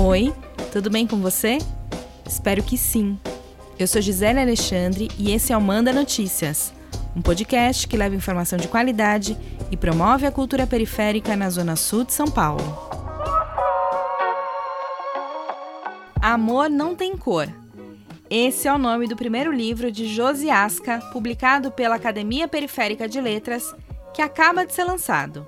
[0.00, 0.32] Oi,
[0.70, 1.58] tudo bem com você?
[2.24, 3.18] Espero que sim.
[3.76, 6.72] Eu sou Gisele Alexandre e esse é o Manda Notícias,
[7.16, 9.36] um podcast que leva informação de qualidade
[9.72, 12.62] e promove a cultura periférica na Zona Sul de São Paulo.
[16.22, 17.48] Amor não tem cor.
[18.30, 23.20] Esse é o nome do primeiro livro de Josi Asca, publicado pela Academia Periférica de
[23.20, 23.74] Letras,
[24.14, 25.44] que acaba de ser lançado.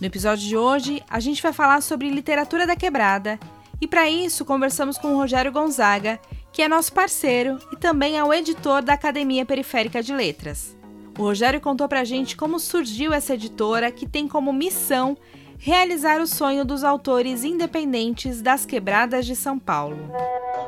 [0.00, 3.38] No episódio de hoje, a gente vai falar sobre literatura da quebrada
[3.80, 6.18] e para isso conversamos com o Rogério Gonzaga,
[6.52, 10.76] que é nosso parceiro e também é o editor da Academia Periférica de Letras.
[11.18, 15.16] O Rogério contou para a gente como surgiu essa editora que tem como missão
[15.58, 19.96] realizar o sonho dos autores independentes das quebradas de São Paulo.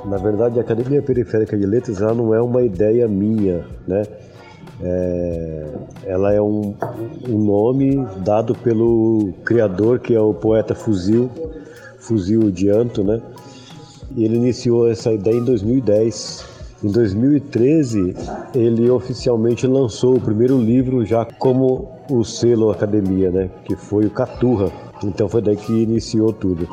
[0.04, 4.02] Na verdade, a Academia Periférica de Letras ela não é uma ideia minha, né?
[4.82, 5.66] É,
[6.06, 6.74] ela é um,
[7.28, 11.30] um nome dado pelo criador, que é o poeta Fuzil,
[12.00, 13.20] Fuzil Dianto, né?
[14.16, 16.48] E ele iniciou essa ideia em 2010.
[16.82, 18.16] Em 2013,
[18.54, 23.50] ele oficialmente lançou o primeiro livro já como o selo Academia, né?
[23.64, 24.72] Que foi o Caturra.
[25.04, 26.66] Então foi daí que iniciou tudo.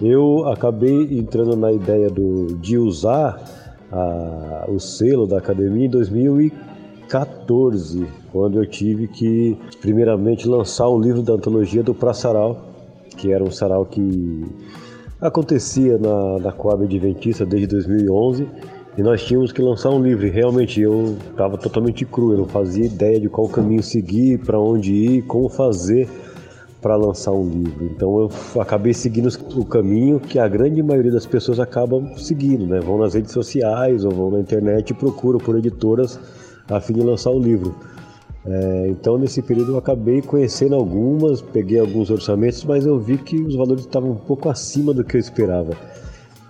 [0.00, 3.42] Eu acabei entrando na ideia do, de usar
[3.90, 11.22] a, o selo da Academia em 2014, quando eu tive que, primeiramente, lançar um livro
[11.22, 12.75] da antologia do Praçaral,
[13.16, 14.44] que era um sarau que
[15.20, 18.46] acontecia na, na Coab Adventista desde 2011
[18.96, 20.30] e nós tínhamos que lançar um livro.
[20.30, 24.92] Realmente eu estava totalmente cru, eu não fazia ideia de qual caminho seguir, para onde
[24.92, 26.08] ir, como fazer
[26.80, 27.84] para lançar um livro.
[27.84, 28.20] Então
[28.54, 32.80] eu acabei seguindo o caminho que a grande maioria das pessoas acabam seguindo, né?
[32.80, 36.18] Vão nas redes sociais ou vão na internet e procuram por editoras
[36.68, 37.74] a fim de lançar o livro.
[38.48, 43.36] É, então, nesse período, eu acabei conhecendo algumas, peguei alguns orçamentos, mas eu vi que
[43.36, 45.76] os valores estavam um pouco acima do que eu esperava.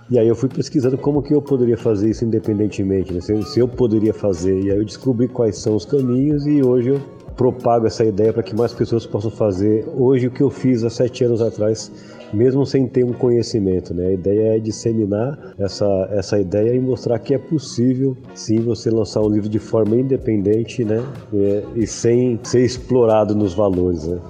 [0.09, 3.21] E aí eu fui pesquisando como que eu poderia fazer isso independentemente, né?
[3.21, 4.61] se, se eu poderia fazer.
[4.61, 7.01] E aí eu descobri quais são os caminhos e hoje eu
[7.37, 10.91] propago essa ideia para que mais pessoas possam fazer hoje o que eu fiz há
[10.91, 11.91] sete anos atrás
[12.33, 13.95] mesmo sem ter um conhecimento.
[13.95, 14.09] Né?
[14.09, 19.21] A ideia é disseminar essa, essa ideia e mostrar que é possível sim você lançar
[19.21, 21.03] um livro de forma independente né?
[21.33, 24.07] e, e sem ser explorado nos valores.
[24.07, 24.21] Né?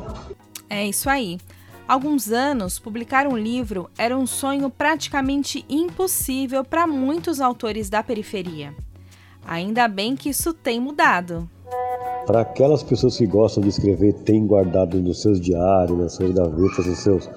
[0.68, 1.38] É isso aí.
[1.88, 8.74] Alguns anos, publicar um livro era um sonho praticamente impossível para muitos autores da periferia.
[9.46, 11.48] Ainda bem que isso tem mudado.
[12.26, 16.86] Para aquelas pessoas que gostam de escrever, têm guardado nos seus diários, nas suas gavetas,
[16.86, 17.30] nos seus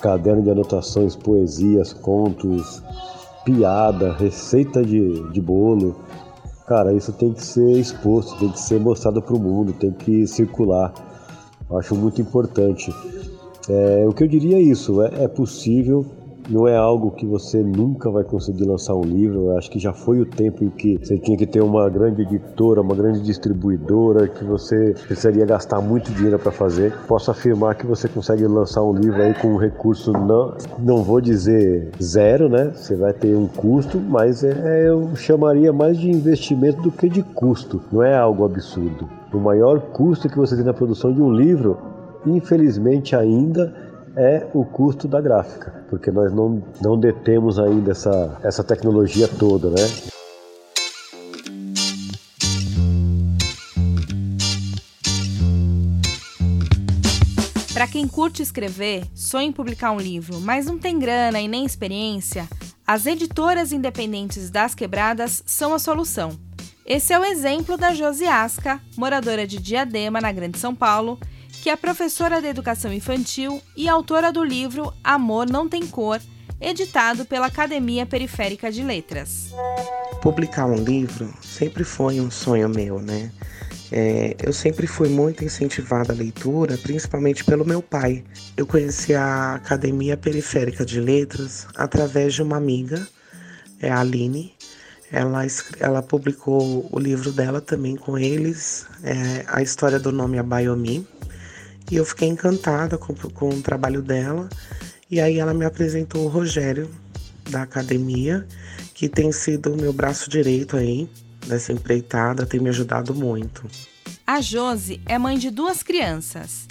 [0.00, 2.82] caderno de anotações, poesias, contos,
[3.44, 5.96] piada, receita de, de bolo.
[6.66, 10.26] Cara, isso tem que ser exposto, tem que ser mostrado para o mundo, tem que
[10.26, 10.92] circular.
[11.68, 12.92] Eu acho muito importante.
[13.68, 16.06] É, o que eu diria é isso: é, é possível
[16.48, 19.46] não é algo que você nunca vai conseguir lançar um livro.
[19.46, 22.22] Eu acho que já foi o tempo em que você tinha que ter uma grande
[22.22, 26.92] editora, uma grande distribuidora, que você precisaria gastar muito dinheiro para fazer.
[27.06, 31.20] Posso afirmar que você consegue lançar um livro aí com um recurso não, não vou
[31.20, 32.72] dizer zero, né?
[32.74, 37.08] Você vai ter um custo, mas é, é eu chamaria mais de investimento do que
[37.08, 37.80] de custo.
[37.90, 39.08] Não é algo absurdo.
[39.32, 41.78] O maior custo que você tem na produção de um livro,
[42.26, 43.83] infelizmente ainda
[44.16, 49.70] é o custo da gráfica, porque nós não, não detemos ainda essa, essa tecnologia toda,
[49.70, 49.88] né?
[57.72, 61.64] Para quem curte escrever, sonha em publicar um livro, mas não tem grana e nem
[61.64, 62.48] experiência,
[62.86, 66.38] as editoras independentes das quebradas são a solução.
[66.86, 71.18] Esse é o exemplo da Josi Asca, moradora de Diadema, na Grande São Paulo,
[71.62, 76.20] que é professora de educação infantil e autora do livro Amor Não Tem Cor,
[76.60, 79.52] editado pela Academia Periférica de Letras.
[80.22, 83.30] Publicar um livro sempre foi um sonho meu, né?
[83.92, 88.24] É, eu sempre fui muito incentivada à leitura, principalmente pelo meu pai.
[88.56, 93.06] Eu conheci a Academia Periférica de Letras através de uma amiga,
[93.80, 94.52] é a Aline.
[95.12, 95.46] Ela,
[95.78, 101.06] ela publicou o livro dela também com eles, é, A História do Nome Abayomi.
[101.90, 104.48] E eu fiquei encantada com, com o trabalho dela.
[105.10, 106.90] E aí ela me apresentou o Rogério,
[107.50, 108.46] da academia,
[108.94, 111.08] que tem sido o meu braço direito aí
[111.46, 113.68] nessa empreitada, tem me ajudado muito.
[114.26, 116.66] A Josi é mãe de duas crianças.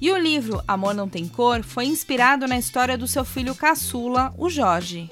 [0.00, 4.32] E o livro Amor Não Tem Cor foi inspirado na história do seu filho caçula,
[4.36, 5.10] o Jorge.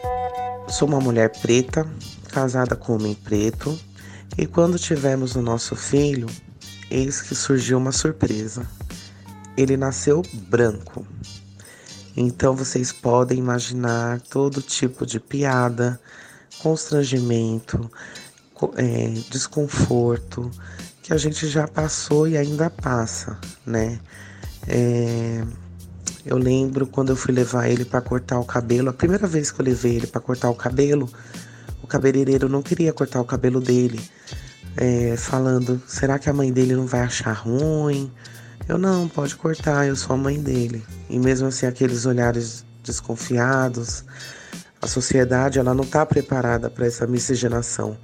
[0.68, 1.88] Sou uma mulher preta,
[2.30, 3.76] casada com um homem preto,
[4.36, 6.28] e quando tivemos o nosso filho,
[6.90, 8.68] eis que surgiu uma surpresa
[9.56, 11.06] ele nasceu branco.
[12.16, 16.00] Então vocês podem imaginar todo tipo de piada,
[16.60, 17.90] constrangimento,
[18.76, 20.50] é, desconforto
[21.02, 24.00] que a gente já passou e ainda passa, né?
[24.66, 25.44] É,
[26.24, 29.60] eu lembro quando eu fui levar ele para cortar o cabelo, a primeira vez que
[29.60, 31.08] eu levei ele para cortar o cabelo,
[31.82, 34.00] o cabeleireiro não queria cortar o cabelo dele,
[34.76, 38.10] é, falando: será que a mãe dele não vai achar ruim?
[38.68, 40.84] Eu não, pode cortar, eu sou a mãe dele.
[41.08, 44.04] E mesmo assim, aqueles olhares desconfiados,
[44.82, 47.96] a sociedade ela não está preparada para essa miscigenação,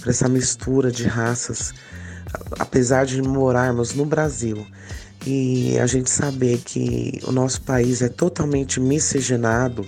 [0.00, 1.72] para essa mistura de raças.
[2.58, 4.66] Apesar de morarmos no Brasil
[5.26, 9.86] e a gente saber que o nosso país é totalmente miscigenado,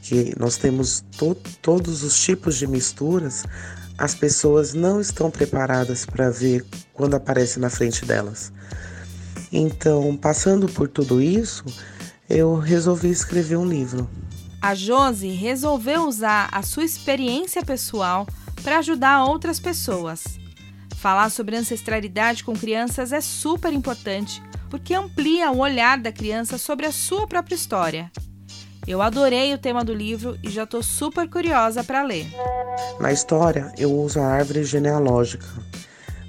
[0.00, 3.44] que nós temos to todos os tipos de misturas,
[3.98, 6.64] as pessoas não estão preparadas para ver
[6.94, 8.52] quando aparece na frente delas.
[9.52, 11.64] Então, passando por tudo isso,
[12.28, 14.08] eu resolvi escrever um livro.
[14.60, 18.26] A Josi resolveu usar a sua experiência pessoal
[18.62, 20.24] para ajudar outras pessoas.
[20.96, 26.86] Falar sobre ancestralidade com crianças é super importante porque amplia o olhar da criança sobre
[26.86, 28.10] a sua própria história.
[28.86, 32.26] Eu adorei o tema do livro e já estou super curiosa para ler.
[33.00, 35.46] Na história, eu uso a árvore genealógica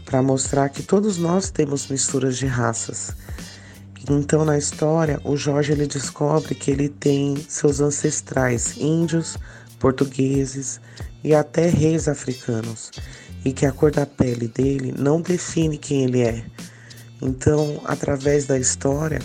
[0.07, 3.13] para mostrar que todos nós temos misturas de raças
[4.09, 9.37] então, na história, o Jorge ele descobre que ele tem seus ancestrais índios,
[9.79, 10.79] portugueses
[11.23, 12.89] e até reis africanos,
[13.43, 16.45] e que a cor da pele dele não define quem ele é.
[17.21, 19.19] Então, através da história,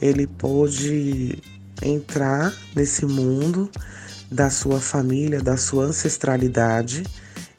[0.00, 1.42] ele pôde
[1.82, 3.68] entrar nesse mundo
[4.30, 7.02] da sua família, da sua ancestralidade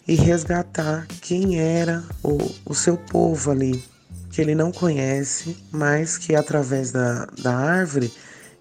[0.07, 3.83] e resgatar quem era o, o seu povo ali,
[4.29, 8.11] que ele não conhece, mas que através da, da árvore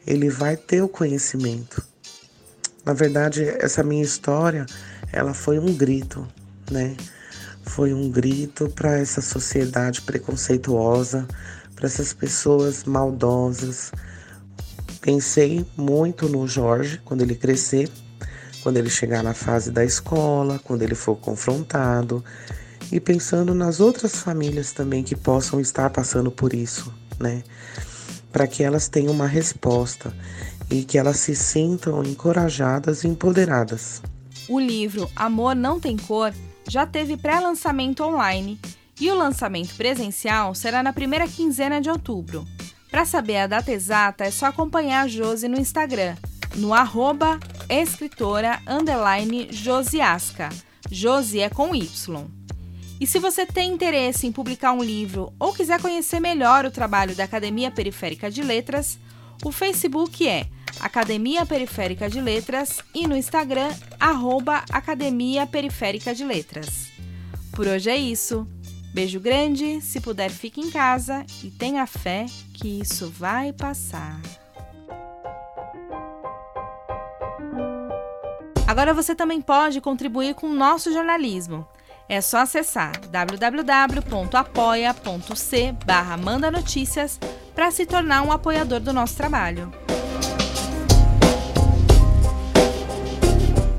[0.07, 1.83] ele vai ter o conhecimento.
[2.85, 4.67] Na verdade, essa minha história,
[5.13, 6.27] ela foi um grito,
[6.71, 6.97] né?
[7.63, 11.27] Foi um grito para essa sociedade preconceituosa,
[11.77, 13.93] para essas pessoas maldosas.
[15.01, 17.89] Pensei muito no Jorge quando ele crescer,
[18.63, 22.25] quando ele chegar na fase da escola, quando ele for confrontado
[22.93, 27.43] e pensando nas outras famílias também que possam estar passando por isso, né?
[28.33, 30.15] Para que elas tenham uma resposta
[30.71, 34.03] e que elas se sintam encorajadas e empoderadas.
[34.49, 36.33] O livro Amor Não Tem Cor
[36.69, 38.59] já teve pré-lançamento online
[39.01, 42.47] e o lançamento presencial será na primeira quinzena de outubro.
[42.91, 46.17] Para saber a data exata é só acompanhar a Josi no Instagram,
[46.57, 47.39] no arroba
[47.71, 50.49] escritora underline Josiasca.
[50.91, 52.27] Josi é com Y.
[53.01, 57.15] E se você tem interesse em publicar um livro ou quiser conhecer melhor o trabalho
[57.15, 58.99] da Academia Periférica de Letras,
[59.45, 60.47] o Facebook é
[60.81, 66.89] Academia Periférica de Letras e no Instagram, arroba Academia Periférica de Letras.
[67.53, 68.47] Por hoje é isso.
[68.93, 74.21] Beijo grande, se puder fique em casa e tenha fé que isso vai passar.
[78.71, 81.67] Agora você também pode contribuir com o nosso jornalismo.
[82.09, 83.75] É só acessar www.apoia.c
[85.85, 87.19] barra Manda Notícias
[87.53, 89.73] para se tornar um apoiador do nosso trabalho.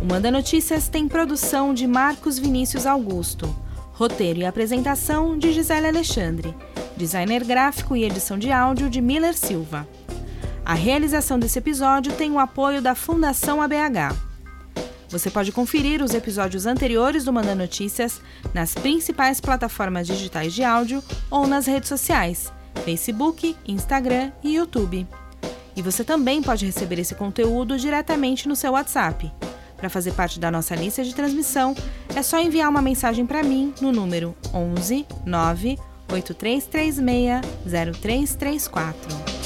[0.02, 3.48] O Manda Notícias tem produção de Marcos Vinícius Augusto,
[3.94, 6.54] roteiro e apresentação de Gisele Alexandre,
[6.98, 9.88] designer gráfico e edição de áudio de Miller Silva.
[10.66, 14.31] A realização desse episódio tem o apoio da Fundação ABH.
[15.12, 18.22] Você pode conferir os episódios anteriores do Manda Notícias
[18.54, 22.52] nas principais plataformas digitais de áudio ou nas redes sociais,
[22.86, 25.06] Facebook, Instagram e YouTube.
[25.76, 29.30] E você também pode receber esse conteúdo diretamente no seu WhatsApp.
[29.76, 31.76] Para fazer parte da nossa lista de transmissão,
[32.16, 35.78] é só enviar uma mensagem para mim no número 11 9
[36.10, 39.41] 8336 0334.